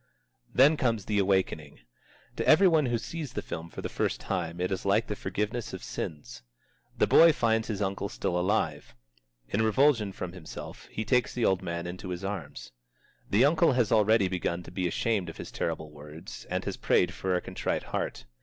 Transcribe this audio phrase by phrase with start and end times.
[0.51, 1.81] Then comes the awakening.
[2.37, 5.15] To every one who sees the film for the first time it is like the
[5.15, 6.41] forgiveness of sins.
[6.97, 8.95] The boy finds his uncle still alive.
[9.49, 12.71] In revulsion from himself, he takes the old man into his arms.
[13.29, 17.13] The uncle has already begun to be ashamed of his terrible words, and has prayed
[17.13, 18.25] for a contrite heart.